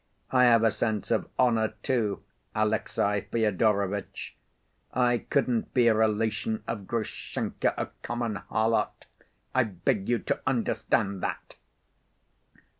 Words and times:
I 0.31 0.45
have 0.45 0.63
a 0.63 0.71
sense 0.71 1.11
of 1.11 1.29
honor, 1.37 1.75
too, 1.83 2.23
Alexey 2.55 3.27
Fyodorovitch, 3.31 4.35
I 4.91 5.19
couldn't 5.19 5.75
be 5.75 5.85
a 5.87 5.93
relation 5.93 6.63
of 6.67 6.87
Grushenka, 6.87 7.75
a 7.77 7.85
common 8.01 8.37
harlot. 8.49 9.05
I 9.53 9.65
beg 9.65 10.09
you 10.09 10.17
to 10.17 10.41
understand 10.47 11.21
that!" 11.21 11.53